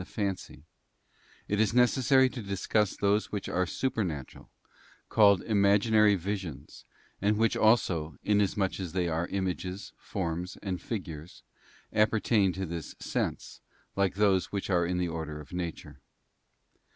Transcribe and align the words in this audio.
the 0.01 0.05
fancy, 0.07 0.63
it 1.47 1.59
is 1.59 1.75
necessary 1.75 2.27
to 2.27 2.41
discuss 2.41 2.97
those 2.97 3.31
which 3.31 3.47
are 3.47 3.67
supernatural, 3.67 4.49
called 5.09 5.43
imaginary 5.43 6.15
visions, 6.15 6.85
and 7.21 7.37
which 7.37 7.55
also, 7.55 8.15
inasmuch 8.23 8.79
as 8.79 8.93
they 8.93 9.07
are 9.07 9.27
images, 9.27 9.93
forms, 9.99 10.57
and 10.63 10.81
figures, 10.81 11.43
apper 11.93 12.19
tain 12.19 12.51
to 12.51 12.65
this 12.65 12.95
sense, 12.99 13.61
like 13.95 14.15
those 14.15 14.51
which 14.51 14.71
are 14.71 14.87
in 14.87 14.97
the 14.97 15.07
order 15.07 15.39
of 15.39 15.53
nature. 15.53 15.99